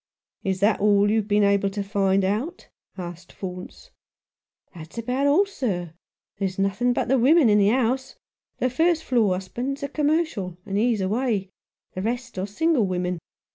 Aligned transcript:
"Is 0.51 0.61
that 0.61 0.79
all 0.79 1.11
you 1.11 1.17
have 1.17 1.27
been 1.27 1.43
able 1.43 1.69
to 1.69 1.83
find 1.83 2.23
out?" 2.25 2.69
asked 2.97 3.31
Faunce. 3.31 3.91
"That's 4.73 4.97
about 4.97 5.27
all, 5.27 5.45
sir. 5.45 5.93
There's 6.39 6.57
nothing 6.57 6.91
but 6.91 7.07
women 7.09 7.49
in 7.49 7.59
the 7.59 7.67
house. 7.69 8.15
The 8.57 8.71
first 8.71 9.03
floor's 9.03 9.43
husband 9.43 9.77
is 9.77 9.83
a 9.83 9.87
commercial, 9.89 10.57
and 10.65 10.75
he's 10.75 11.01
away; 11.01 11.51
the 11.93 12.01
rest 12.01 12.39
are 12.39 12.47
single 12.47 12.87
women. 12.87 13.19